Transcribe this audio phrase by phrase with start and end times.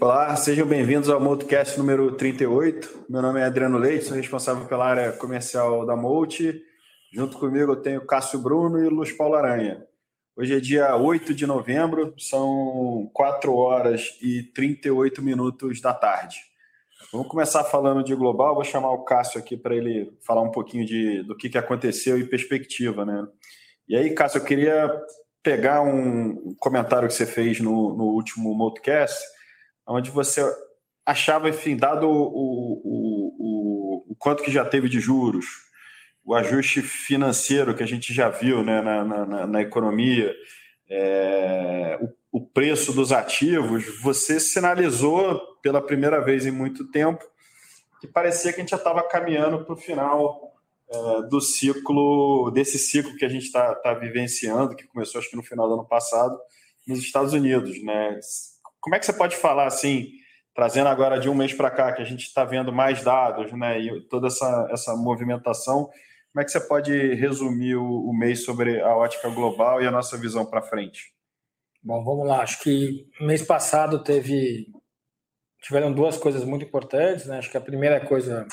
[0.00, 3.04] Olá, sejam bem-vindos ao Multicast número 38.
[3.10, 6.58] Meu nome é Adriano Leite, sou responsável pela área comercial da Multi.
[7.12, 9.84] Junto comigo eu tenho Cássio Bruno e Luz Paulo Aranha.
[10.34, 16.38] Hoje é dia 8 de novembro, são 4 horas e 38 minutos da tarde.
[17.12, 18.54] Vamos começar falando de global.
[18.54, 22.18] Vou chamar o Cássio aqui para ele falar um pouquinho de, do que, que aconteceu
[22.18, 23.26] e perspectiva, né?
[23.88, 24.88] E aí, Cássio, eu queria
[25.42, 29.20] pegar um comentário que você fez no, no último Multicast
[29.86, 30.42] onde você
[31.04, 35.46] achava, enfim, dado o, o, o, o quanto que já teve de juros,
[36.24, 40.32] o ajuste financeiro que a gente já viu né, na, na, na economia,
[40.88, 47.24] é, o, o, preço dos ativos, você sinalizou pela primeira vez em muito tempo
[48.00, 50.54] que parecia que a gente já estava caminhando para o final
[50.90, 55.36] é, do ciclo, desse ciclo que a gente está tá vivenciando, que começou acho que
[55.36, 56.38] no final do ano passado,
[56.86, 57.82] nos Estados Unidos.
[57.84, 58.18] Né?
[58.80, 60.08] Como é que você pode falar assim,
[60.54, 63.78] trazendo agora de um mês para cá, que a gente está vendo mais dados, né,
[63.80, 65.90] e toda essa, essa movimentação,
[66.32, 69.90] como é que você pode resumir o, o mês sobre a ótica global e a
[69.90, 71.12] nossa visão para frente?
[71.82, 72.42] Bom, vamos lá.
[72.42, 74.66] Acho que mês passado teve
[75.62, 77.38] tiveram duas coisas muito importantes, né?
[77.38, 78.46] Acho que a primeira coisa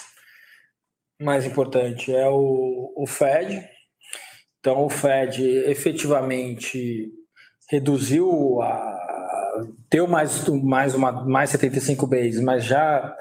[1.21, 3.67] mais importante é o, o Fed.
[4.59, 7.11] Então, o Fed efetivamente
[7.69, 8.97] reduziu a,
[9.89, 13.15] deu mais, mais, uma, mais 75 bases, mas já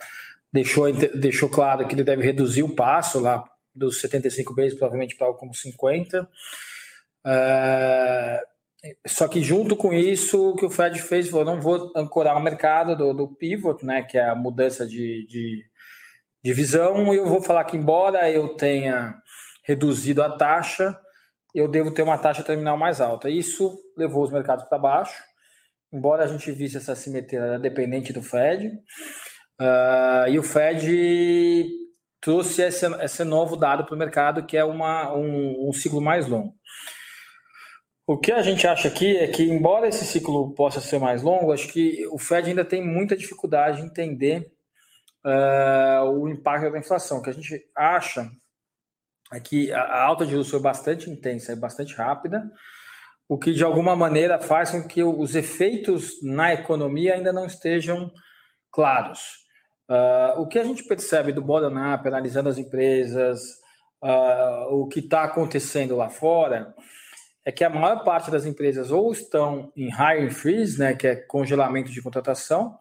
[0.52, 5.26] deixou, deixou claro que ele deve reduzir o passo lá dos 75 bases, provavelmente para
[5.26, 6.28] algo como 50.
[7.26, 8.42] É,
[9.06, 12.42] só que junto com isso, o que o Fed fez, falou, não vou ancorar o
[12.42, 15.64] mercado do, do pivot, né, que é a mudança de, de,
[16.42, 19.14] de visão, e eu vou falar que embora eu tenha
[19.64, 20.98] reduzido a taxa,
[21.54, 23.30] eu devo ter uma taxa terminal mais alta.
[23.30, 25.22] Isso levou os mercados para baixo
[25.92, 28.68] embora a gente visse essa simetria dependente do Fed,
[29.60, 31.68] uh, e o Fed
[32.20, 36.26] trouxe esse, esse novo dado para o mercado, que é uma, um, um ciclo mais
[36.26, 36.54] longo.
[38.08, 41.52] O que a gente acha aqui é que, embora esse ciclo possa ser mais longo,
[41.52, 44.52] acho que o Fed ainda tem muita dificuldade em entender
[45.24, 47.18] uh, o impacto da inflação.
[47.18, 48.30] O que a gente acha
[49.32, 52.48] é que a alta de juros foi bastante intensa e bastante rápida,
[53.28, 58.12] o que de alguma maneira faz com que os efeitos na economia ainda não estejam
[58.70, 59.44] claros.
[59.90, 63.40] Uh, o que a gente percebe do bottom-up, analisando as empresas,
[64.00, 66.72] uh, o que está acontecendo lá fora,
[67.46, 71.14] é que a maior parte das empresas ou estão em hiring freeze, né, que é
[71.14, 72.76] congelamento de contratação,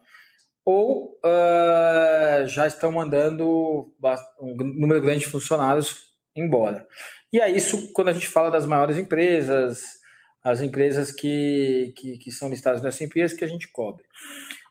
[0.64, 3.94] ou uh, já estão mandando
[4.40, 6.84] um número grande de funcionários embora.
[7.32, 9.84] E é isso quando a gente fala das maiores empresas,
[10.42, 14.04] as empresas que, que, que são listadas nas empresas que a gente cobre.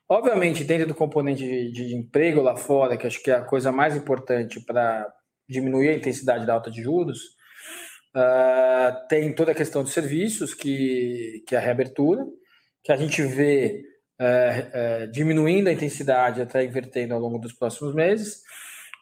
[0.09, 3.71] Obviamente, dentro do componente de, de, emprego lá fora, que acho que é a coisa
[3.71, 5.07] mais importante para
[5.47, 7.34] diminuir a intensidade da alta de juros,
[8.15, 12.25] uh, tem toda a questão de serviços, que, que é a reabertura,
[12.83, 13.83] que a gente vê
[14.19, 18.41] uh, uh, diminuindo a intensidade até invertendo ao longo dos próximos meses,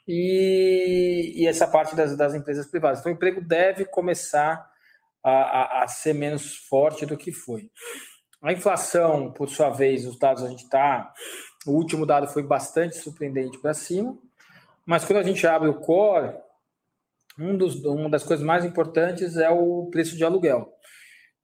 [0.07, 3.00] e, e essa parte das, das empresas privadas.
[3.00, 4.68] Então, o emprego deve começar
[5.24, 7.69] a, a, a ser menos forte do que foi.
[8.41, 11.13] A inflação, por sua vez, os dados a gente está.
[11.66, 14.18] O último dado foi bastante surpreendente para cima,
[14.85, 16.35] mas quando a gente abre o core,
[17.40, 20.72] um dos, uma das coisas mais importantes é o preço de aluguel.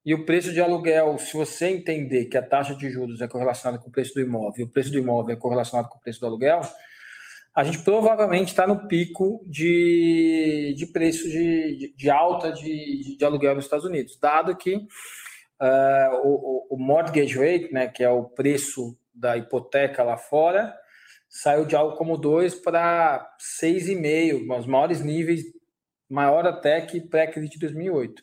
[0.05, 3.81] E o preço de aluguel, se você entender que a taxa de juros é correlacionada
[3.81, 6.19] com o preço do imóvel e o preço do imóvel é correlacionado com o preço
[6.19, 6.61] do aluguel,
[7.55, 13.55] a gente provavelmente está no pico de, de preço de, de alta de, de, aluguel
[13.55, 18.97] nos Estados Unidos, dado que uh, o, o mortgage rate, né, que é o preço
[19.13, 20.73] da hipoteca lá fora,
[21.27, 23.29] saiu de algo como 2 para
[23.61, 25.43] 6,5, os maiores níveis,
[26.09, 28.21] maior até que pré-crise de 2008.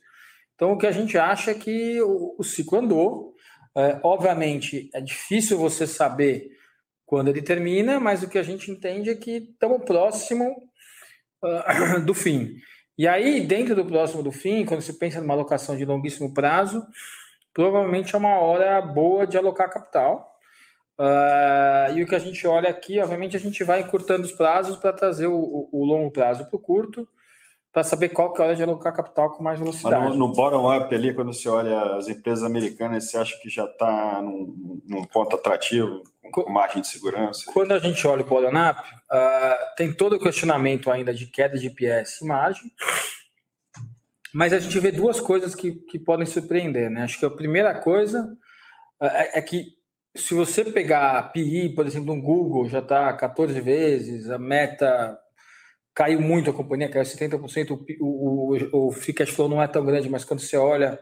[0.54, 3.34] Então, o que a gente acha é que o, ciclo andou.
[3.76, 6.50] Uh, obviamente, é difícil você saber
[7.04, 10.70] quando ele termina, mas o que a gente entende é que estamos próximo
[11.44, 12.56] uh, do fim.
[12.98, 16.82] E aí, dentro do próximo do fim, quando se pensa numa alocação de longuíssimo prazo,
[17.52, 20.34] provavelmente é uma hora boa de alocar capital.
[20.98, 24.78] Uh, e o que a gente olha aqui, obviamente, a gente vai encurtando os prazos
[24.78, 27.06] para trazer o, o longo prazo para o curto,
[27.76, 30.02] para saber qual que é a hora de alocar capital com mais velocidade.
[30.02, 33.66] Mas no, no bottom-up ali, quando você olha as empresas americanas, você acha que já
[33.66, 37.44] está num, num, ponto atrativo, com, com, margem de segurança?
[37.52, 41.66] Quando a gente olha o bottom-up, uh, tem todo o questionamento ainda de queda de
[41.66, 42.72] IPS e margem,
[44.32, 46.88] mas a gente vê duas coisas que, que podem surpreender.
[46.88, 47.02] Né?
[47.02, 48.22] Acho que a primeira coisa
[49.02, 49.66] uh, é, é que
[50.14, 55.20] se você pegar a PI, por exemplo, no Google, já está 14 vezes, a meta
[55.96, 59.82] caiu muito a companhia, caiu 70%, o, o, o free cash flow não é tão
[59.84, 61.00] grande, mas quando você olha,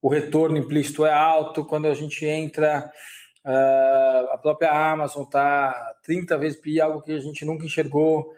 [0.00, 2.90] o retorno implícito é alto, quando a gente entra,
[3.44, 8.32] uh, a própria Amazon está 30 vezes PI, algo que a gente nunca enxergou,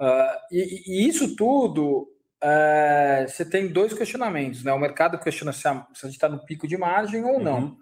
[0.00, 2.08] uh, e, e, isso tudo,
[2.42, 4.72] uh, você tem dois questionamentos, né?
[4.72, 7.58] o mercado questiona se a, se a gente está no pico de margem ou não.
[7.58, 7.76] Uhum.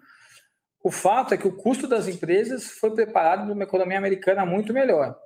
[0.83, 4.73] O fato é que o custo das empresas foi preparado para uma economia americana muito
[4.73, 5.17] melhor.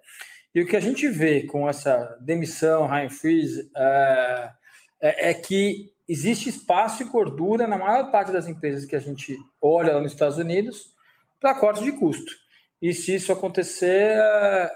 [0.54, 4.52] E o que a gente vê com essa demissão, high freeze, é,
[5.02, 9.38] é, é, que existe espaço e gordura na maior parte das empresas que a gente
[9.62, 10.94] olha lá nos Estados Unidos
[11.40, 12.32] para corte de custo.
[12.82, 14.18] E se isso acontecer,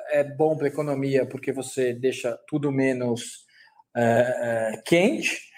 [0.10, 3.46] é bom para a economia, porque você deixa tudo menos
[3.96, 5.52] é, é, quente,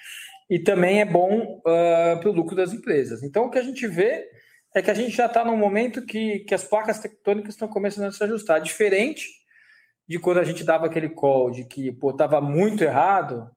[0.50, 3.24] e também é bom uh, para o lucro das empresas.
[3.24, 4.28] Então, o que a gente vê
[4.76, 8.06] é que a gente já está num momento que, que as placas tectônicas estão começando
[8.06, 8.60] a se ajustar.
[8.60, 9.28] Diferente
[10.08, 13.50] de quando a gente dava aquele call de que pô, estava muito errado,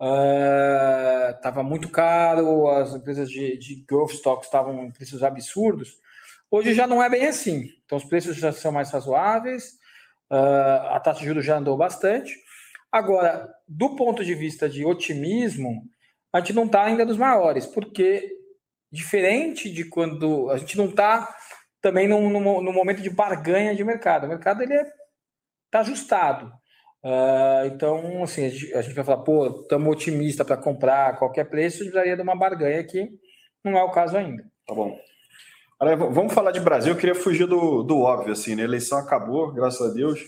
[0.00, 5.96] uh, muito caro, as empresas de, de growth stocks estavam em preços absurdos.
[6.50, 7.68] Hoje já não é bem assim.
[7.84, 9.72] Então os preços já são mais razoáveis,
[10.30, 12.34] uh, a taxa de juros já andou bastante.
[12.90, 15.82] Agora, do ponto de vista de otimismo,
[16.32, 18.36] a gente não está ainda dos maiores, porque
[18.90, 21.34] diferente de quando a gente não está
[21.80, 22.20] também no,
[22.72, 24.24] momento de barganha de mercado.
[24.24, 24.86] O mercado ele é
[25.68, 26.52] está ajustado.
[27.04, 31.44] Uh, então, assim, a gente, a gente, vai falar, pô, estamos otimistas para comprar qualquer
[31.44, 33.08] preço, precisaria de uma barganha que
[33.64, 34.44] não é o caso ainda.
[34.66, 34.98] Tá bom.
[35.80, 36.92] Agora, vamos falar de Brasil.
[36.92, 38.62] Eu queria fugir do, do óbvio, assim, né?
[38.62, 40.20] A eleição acabou, graças a Deus.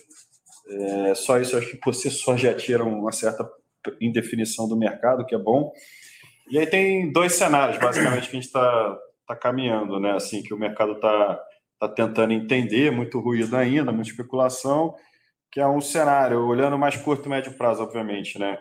[0.69, 3.49] É, só isso, acho que si só já tira uma certa
[4.01, 5.73] indefinição do mercado, que é bom.
[6.49, 10.13] E aí tem dois cenários, basicamente, que a gente está tá caminhando, né?
[10.13, 11.41] Assim, que o mercado está
[11.81, 14.95] tá tentando entender, muito ruído ainda, muita especulação,
[15.51, 18.59] que é um cenário, olhando mais curto e médio prazo, obviamente, né?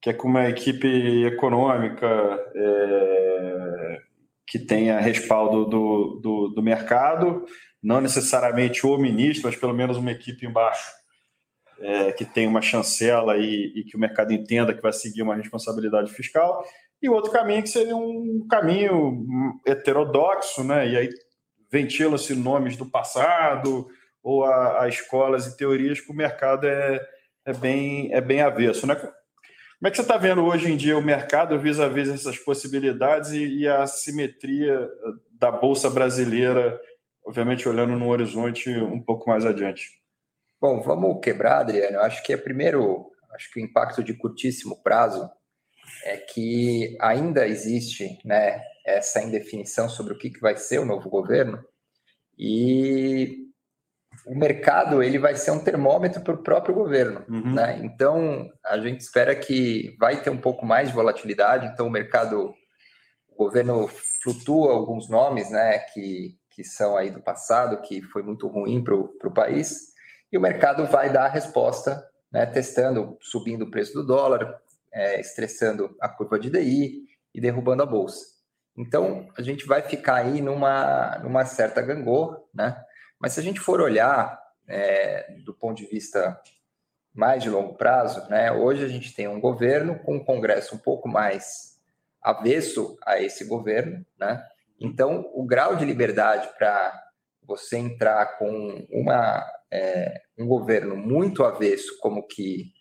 [0.00, 2.06] Que é com uma equipe econômica
[2.54, 3.98] é,
[4.46, 7.44] que tenha respaldo do, do, do, mercado,
[7.82, 10.90] não necessariamente o ministro, mas pelo menos uma equipe embaixo
[11.80, 15.36] é, que tenha uma chancela e, e que o mercado entenda que vai seguir uma
[15.36, 16.64] responsabilidade fiscal.
[17.02, 20.88] E outro caminho que seria um caminho heterodoxo, né?
[20.88, 21.10] E aí
[21.70, 23.88] ventila-se nomes do passado,
[24.22, 27.00] ou a, a escolas e teorias que o mercado é,
[27.44, 28.86] é, bem, é bem avesso.
[28.86, 28.94] Né?
[28.94, 29.12] Como
[29.84, 33.60] é que você está vendo hoje em dia o mercado vis-à-vis -vis essas possibilidades e,
[33.60, 34.88] e, a simetria
[35.32, 36.78] da Bolsa brasileira,
[37.24, 39.88] obviamente olhando no horizonte um pouco mais adiante?
[40.60, 41.96] Bom, vamos quebrar, Adriano.
[41.96, 45.30] Eu acho que é primeiro, acho que o impacto de curtíssimo prazo
[46.04, 51.08] é que ainda existe né, essa indefinição sobre o que, que vai ser o novo
[51.08, 51.62] governo
[52.38, 53.49] e
[54.26, 57.54] o mercado ele vai ser um termômetro para o próprio governo, uhum.
[57.54, 57.80] né?
[57.82, 61.66] Então a gente espera que vai ter um pouco mais de volatilidade.
[61.66, 62.54] Então o mercado,
[63.28, 63.88] o governo
[64.22, 65.78] flutua alguns nomes, né?
[65.78, 69.94] Que que são aí do passado, que foi muito ruim para o país,
[70.30, 72.44] e o mercado vai dar a resposta, né?
[72.44, 74.60] Testando, subindo o preço do dólar,
[74.92, 77.04] é, estressando a curva de DI
[77.34, 78.26] e derrubando a bolsa.
[78.76, 82.76] Então a gente vai ficar aí numa numa certa gangorra, né?
[83.20, 86.40] Mas se a gente for olhar é, do ponto de vista
[87.12, 90.78] mais de longo prazo, né, hoje a gente tem um governo com um Congresso um
[90.78, 91.78] pouco mais
[92.22, 94.44] avesso a esse governo, né?
[94.78, 96.92] Então, o grau de liberdade para
[97.42, 102.72] você entrar com uma, é, um governo muito avesso, como que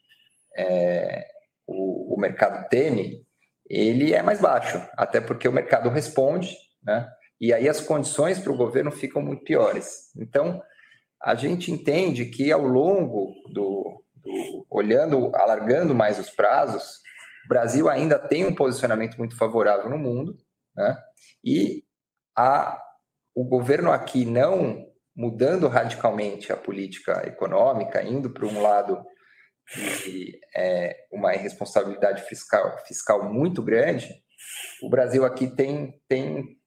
[0.56, 1.26] é,
[1.66, 3.26] o, o mercado teme,
[3.70, 7.10] ele é mais baixo, até porque o mercado responde, né?
[7.40, 10.12] E aí as condições para o governo ficam muito piores.
[10.18, 10.62] Então,
[11.22, 17.00] a gente entende que ao longo do, do, olhando, alargando mais os prazos,
[17.46, 20.38] o Brasil ainda tem um posicionamento muito favorável no mundo,
[20.76, 20.98] né?
[21.44, 21.84] E
[22.36, 22.82] a,
[23.34, 29.04] o governo aqui não mudando radicalmente a política econômica, indo para um lado
[29.76, 34.10] de é, uma irresponsabilidade fiscal, fiscal muito grande,
[34.82, 36.59] o Brasil aqui tem, tem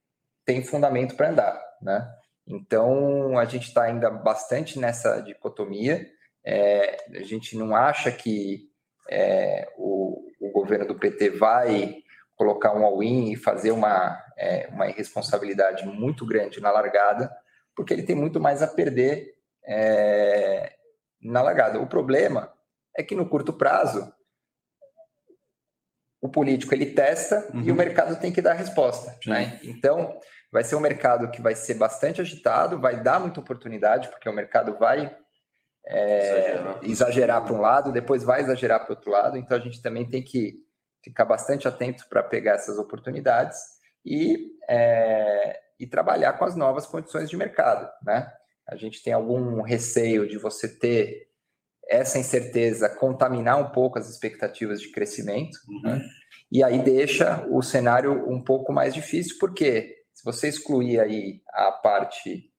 [0.45, 2.09] tem fundamento para andar, né?
[2.45, 6.05] Então a gente está ainda bastante nessa dicotomia.
[6.45, 8.69] É, a gente não acha que
[9.09, 12.03] é, o, o governo do PT vai
[12.35, 17.31] colocar um all-in e fazer uma, é, uma irresponsabilidade muito grande na largada,
[17.75, 19.33] porque ele tem muito mais a perder
[19.65, 20.73] é,
[21.21, 21.79] na largada.
[21.79, 22.51] O problema
[22.95, 24.11] é que no curto prazo
[26.23, 27.59] o político ele testa uhum.
[27.59, 27.75] e o uhum.
[27.75, 29.59] mercado tem que dar resposta, né?
[29.61, 30.17] Então
[30.49, 34.33] vai ser um mercado que vai ser bastante agitado, vai dar muita oportunidade porque o
[34.33, 35.13] mercado vai
[35.85, 39.37] é, exagerar para um lado, depois vai exagerar para o outro lado.
[39.37, 40.55] Então a gente também tem que
[41.03, 43.59] ficar bastante atento para pegar essas oportunidades
[44.05, 48.31] e, é, e trabalhar com as novas condições de mercado, né?
[48.65, 51.32] A gente tem algum receio de você ter
[51.89, 55.81] essa incerteza contaminar um pouco as expectativas de crescimento, uhum.
[55.81, 56.01] né?
[56.51, 61.71] e aí deixa o cenário um pouco mais difícil, porque se você excluir aí a
[61.71, 62.49] parte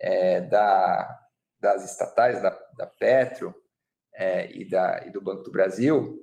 [0.00, 1.18] é, da,
[1.60, 3.54] das estatais, da, da Petro
[4.14, 6.18] é, e, da, e do Banco do Brasil,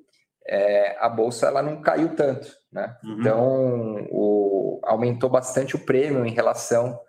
[0.46, 2.98] é, a bolsa ela não caiu tanto, né?
[3.04, 3.20] Uhum.
[3.20, 7.00] Então o, aumentou bastante o prêmio em relação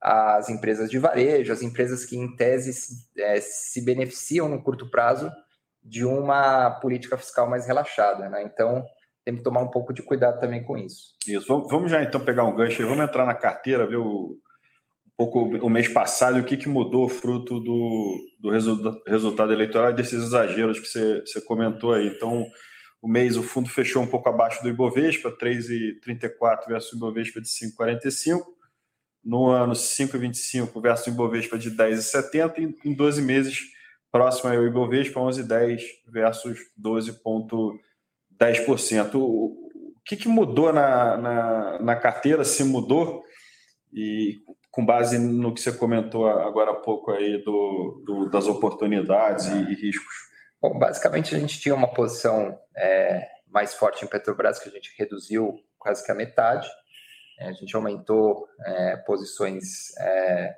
[0.00, 2.72] às empresas de varejo, as empresas que em tese
[3.18, 5.30] é, se beneficiam no curto prazo
[5.82, 8.42] de uma política fiscal mais relaxada, né?
[8.42, 8.84] Então
[9.24, 11.14] tem que tomar um pouco de cuidado também com isso.
[11.26, 11.46] Isso.
[11.68, 14.36] Vamos já então pegar um gancho e vamos entrar na carteira, ver o,
[15.06, 19.90] um pouco o mês passado o que, que mudou fruto do, do resultado, resultado eleitoral
[19.90, 22.08] e desses exageros que você, você comentou aí.
[22.08, 22.46] Então,
[23.02, 27.48] o mês o fundo fechou um pouco abaixo do Ibovespa, 3,34 versus o Ibovespa de
[27.48, 28.40] 5,45.
[29.22, 32.58] No ano, 5,25 versus o Ibovespa de 10,70.
[32.58, 33.60] E em 12 meses,
[34.10, 39.14] próximo ao Ibovespa, 11,10 versus 12,10%.
[39.14, 39.68] O
[40.04, 43.22] que, que mudou na, na, na carteira, se mudou?
[43.92, 49.46] E com base no que você comentou agora há pouco aí do, do das oportunidades
[49.46, 50.30] e, e riscos.
[50.62, 54.94] Bom, basicamente a gente tinha uma posição é, mais forte em Petrobras, que a gente
[54.96, 56.68] reduziu quase que a metade.
[57.40, 60.54] É, a gente aumentou é, posições é,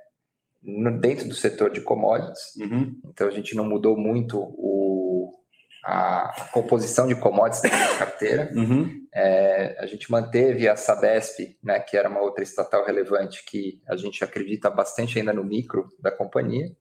[0.63, 2.57] no, dentro do setor de commodities.
[2.57, 3.01] Uhum.
[3.07, 5.33] Então a gente não mudou muito o,
[5.85, 8.51] a, composição de commodities da carteira.
[8.55, 9.07] Uhum.
[9.15, 13.97] É, a gente manteve a Sabesp, né, que era uma outra estatal relevante que a
[13.97, 16.75] gente acredita bastante ainda no micro da companhia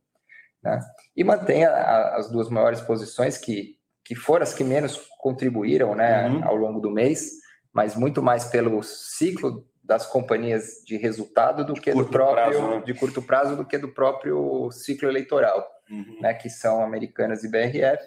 [0.63, 0.79] né?
[1.15, 5.95] E mantém a, a, as duas maiores posições que, que foram as que menos contribuíram
[5.95, 6.43] né, uhum.
[6.43, 7.31] ao longo do mês,
[7.73, 12.67] mas muito mais pelo ciclo das companhias de resultado do de que do próprio prazo,
[12.67, 12.83] né?
[12.85, 16.19] de curto prazo do que do próprio ciclo eleitoral, uhum.
[16.21, 18.03] né, que são Americanas e BRF.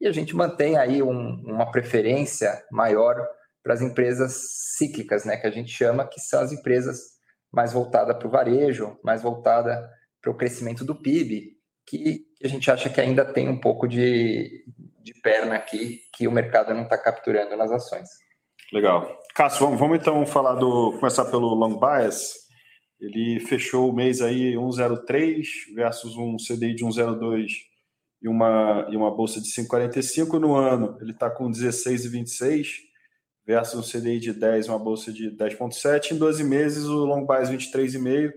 [0.00, 3.16] E a gente mantém aí um, uma preferência maior
[3.62, 4.32] para as empresas
[4.76, 7.12] cíclicas, né, que a gente chama, que são as empresas
[7.52, 9.88] mais voltadas para o varejo, mais voltada
[10.20, 14.64] para o crescimento do PIB, que a gente acha que ainda tem um pouco de,
[15.02, 18.08] de perna aqui que o mercado não está capturando nas ações.
[18.72, 19.18] Legal.
[19.34, 20.92] Cássio, vamos, vamos, então falar do.
[20.98, 22.34] começar pelo long bias.
[23.00, 27.46] Ele fechou o mês aí 1,03 versus um CDI de 1,02
[28.20, 30.98] e uma, e uma bolsa de 5,45 no ano.
[31.00, 32.68] Ele está com 16,26
[33.46, 36.12] versus um CDI de 10 uma bolsa de 10,7.
[36.12, 38.30] Em 12 meses, o long bias 23,5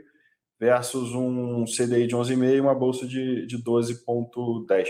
[0.58, 4.88] versus um CDI de 11,5 e uma bolsa de, de 12,10.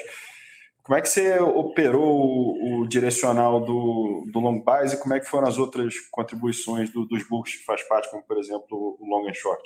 [0.86, 5.20] Como é que você operou o, o direcional do, do long bias e como é
[5.20, 9.04] que foram as outras contribuições do, dos books que faz parte, como por exemplo o
[9.04, 9.64] long and short?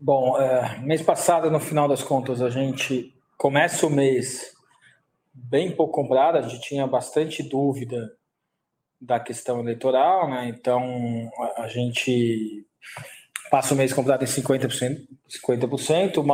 [0.00, 4.52] Bom, é, mês passado, no final das contas, a gente começa o mês
[5.32, 8.10] bem pouco comprado, a gente tinha bastante dúvida
[9.00, 10.48] da questão eleitoral, né?
[10.48, 12.66] Então a gente
[13.50, 14.96] passa o mês comprado em 50%.
[15.28, 16.16] 50%.
[16.18, 16.24] O,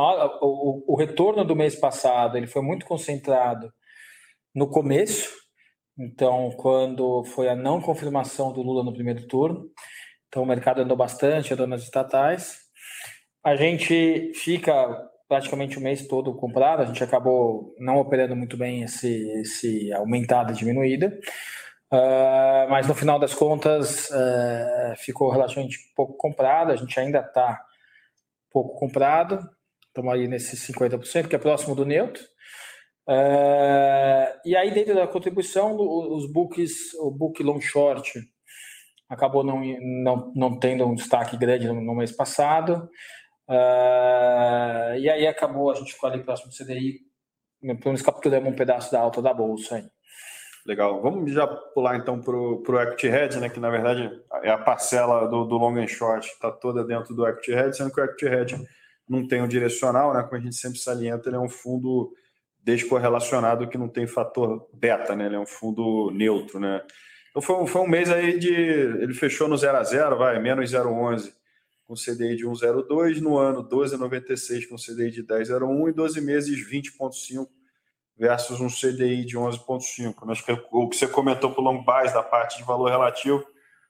[0.41, 3.71] o, o retorno do mês passado ele foi muito concentrado
[4.53, 5.29] no começo,
[5.97, 9.65] então, quando foi a não confirmação do Lula no primeiro turno,
[10.27, 12.59] então o mercado andou bastante, andou nas estatais.
[13.43, 14.71] A gente fica
[15.27, 20.51] praticamente o mês todo comprado, a gente acabou não operando muito bem esse, esse aumentada
[20.51, 21.17] e diminuída.
[21.91, 27.61] Uh, mas no final das contas uh, ficou relativamente pouco comprado, a gente ainda está
[28.51, 29.49] pouco comprado,
[29.87, 32.21] estamos aí nesses 50%, que é próximo do neutro.
[33.07, 38.19] Uh, e aí, dentro da contribuição, os books, o book long short
[39.09, 39.61] acabou não,
[40.03, 42.89] não, não tendo um destaque grande no, no mês passado.
[44.99, 46.99] e aí acabou, a gente ficou ali próximo do CDI,
[47.61, 49.96] pelo menos capturamos um pedaço da alta da bolsa aí.
[50.67, 51.01] Legal.
[51.01, 54.11] Vamos já pular então para o Equity Hedge, né, que na verdade
[54.43, 57.89] é a parcela do, do long and short, está toda dentro do Equity Hedge, sendo
[57.89, 58.67] que o Equity Hedge
[59.07, 62.13] não tem um direcional, né, como a gente sempre salienta, ele é um fundo
[62.61, 65.27] descorrelacionado que não tem fator beta, né?
[65.27, 66.81] Ele é um fundo neutro, né?
[67.29, 68.53] Então foi, um, foi um mês aí de.
[68.53, 71.31] Ele fechou no 0 a 0 vai, menos 0,11
[71.87, 77.47] com CDI de 1,02, no ano 12,96 com CDI de 10,01 e 12 meses 20,5
[78.17, 80.31] versus um CDI de 11,5.
[80.31, 83.45] Acho que o que você comentou para o long da parte de valor relativo,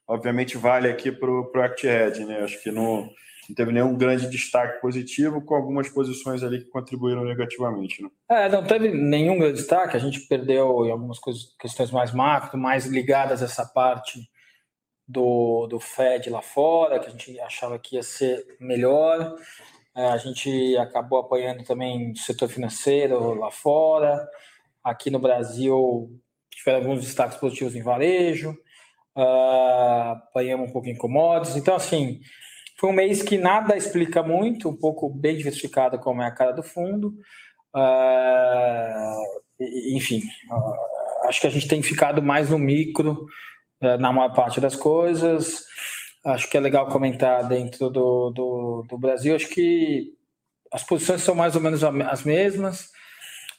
[0.07, 2.41] obviamente vale aqui para o Act Head, né?
[2.41, 3.09] Acho que não,
[3.47, 8.03] não teve nenhum grande destaque positivo, com algumas posições ali que contribuíram negativamente.
[8.03, 8.09] Né?
[8.29, 12.57] É, não teve nenhum grande destaque, a gente perdeu em algumas coisas, questões mais macro,
[12.57, 14.29] mais ligadas a essa parte
[15.07, 19.37] do, do Fed lá fora, que a gente achava que ia ser melhor.
[19.97, 24.29] É, a gente acabou apoiando também o setor financeiro lá fora.
[24.83, 26.11] Aqui no Brasil,
[26.51, 28.51] tiveram alguns destaques positivos em varejo.
[29.17, 31.55] Uh, apanhamos um pouco em commodities.
[31.55, 32.21] Então, assim,
[32.79, 36.51] foi um mês que nada explica muito, um pouco bem diversificado como é a cara
[36.51, 37.15] do fundo.
[37.75, 39.39] Uh,
[39.95, 43.25] enfim, uh, acho que a gente tem ficado mais no micro
[43.81, 45.66] uh, na maior parte das coisas.
[46.27, 49.33] Acho que é legal comentar dentro do, do, do, Brasil.
[49.33, 50.13] Acho que
[50.71, 52.91] as posições são mais ou menos as mesmas.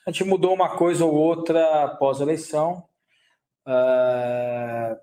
[0.07, 2.85] A gente mudou uma coisa ou outra após a eleição.
[3.67, 4.97] Uh,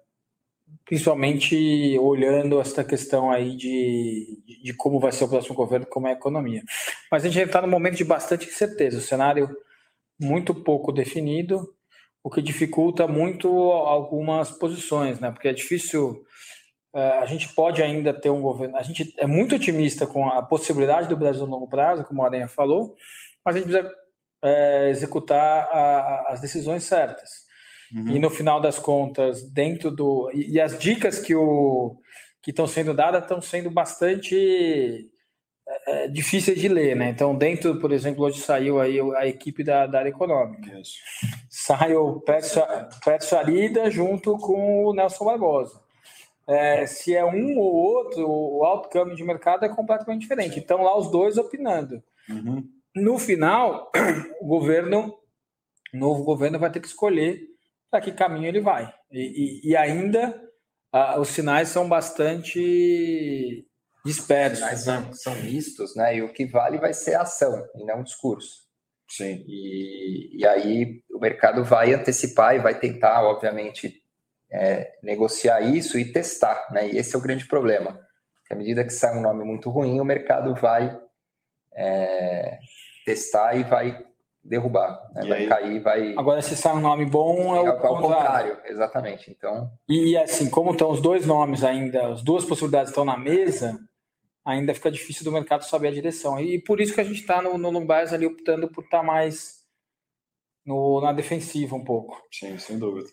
[0.86, 6.12] principalmente olhando essa questão aí de, de como vai ser o próximo governo, como é
[6.12, 6.62] a economia.
[7.12, 9.50] Mas a gente está num momento de bastante incerteza, o cenário
[10.20, 11.74] muito pouco definido,
[12.24, 15.32] o que dificulta muito algumas posições, né?
[15.32, 16.24] Porque é difícil.
[16.96, 18.78] É, a gente pode ainda ter um governo.
[18.78, 22.28] A gente é muito otimista com a possibilidade do Brasil no longo prazo, como a
[22.28, 22.96] Aranha falou,
[23.44, 23.94] mas a gente precisa
[24.42, 27.30] é, executar a, as decisões certas.
[27.94, 28.16] Uhum.
[28.16, 30.32] E no final das contas, dentro do.
[30.34, 31.98] E, e as dicas que o
[32.42, 35.10] que estão sendo dadas estão sendo bastante
[35.88, 37.10] é, difíceis de ler, né?
[37.10, 40.80] Então, dentro, por exemplo, hoje saiu aí a equipe da, da área econômica.
[40.80, 40.94] Isso.
[41.50, 42.24] Sai o
[43.38, 45.85] Arida junto com o Nelson Barbosa.
[46.48, 50.60] É, se é um ou outro, o outcome de mercado é completamente diferente.
[50.60, 52.04] Então, lá os dois opinando.
[52.30, 52.64] Uhum.
[52.96, 53.92] No final,
[54.40, 55.18] o governo,
[55.94, 57.42] o novo governo vai ter que escolher
[57.90, 58.94] para que caminho ele vai.
[59.12, 60.40] E, e, e ainda
[60.92, 63.68] ah, os sinais são bastante
[64.06, 64.64] dispersos.
[64.64, 66.18] Os sinais são, mistos, né?
[66.18, 68.66] E o que vale vai ser a ação e não o discurso.
[69.10, 69.44] Sim.
[69.48, 74.02] E, e aí o mercado vai antecipar e vai tentar, obviamente,
[74.56, 76.88] é, negociar isso e testar, né?
[76.90, 78.00] E esse é o grande problema.
[78.50, 80.98] à medida que sai um nome muito ruim, o mercado vai
[81.74, 82.60] é,
[83.06, 84.02] testar e vai
[84.42, 85.28] derrubar, né?
[85.28, 85.48] vai aí...
[85.48, 86.14] cair, vai.
[86.16, 88.02] Agora, se sai um nome bom, é, o, contrário.
[88.02, 88.58] contrário.
[88.66, 89.32] Exatamente.
[89.32, 89.70] Então.
[89.90, 93.78] E assim, como estão os dois nomes ainda, as duas possibilidades estão na mesa,
[94.46, 96.40] ainda fica difícil do mercado saber a direção.
[96.40, 99.04] E por isso que a gente está no, no Lumbars ali optando por estar tá
[99.04, 99.65] mais
[100.66, 102.22] no, na defensiva um pouco.
[102.32, 103.08] Sim, sem dúvida.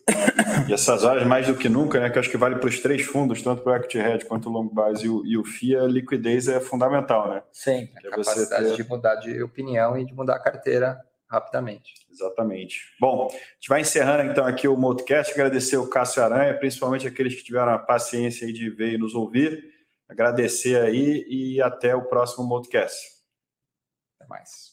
[0.67, 3.03] e essas áreas, mais do que nunca, né, que acho que vale para os três
[3.03, 5.81] fundos, tanto para o Equity Red quanto o Long Base e o, e o FIA,
[5.83, 7.43] liquidez é fundamental, né?
[7.51, 7.89] Sim.
[7.95, 8.75] A capacidade ter...
[8.75, 11.93] de mudar de opinião e de mudar a carteira rapidamente.
[12.11, 12.81] Exatamente.
[12.99, 17.35] Bom, a gente vai encerrando então aqui o Motocast, agradecer o Cássio Aranha, principalmente aqueles
[17.35, 19.63] que tiveram a paciência de ver e nos ouvir,
[20.07, 22.99] agradecer aí e até o próximo Motocast.
[24.19, 24.72] Até mais.